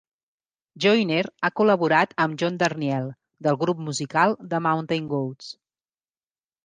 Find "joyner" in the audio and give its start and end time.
0.85-1.25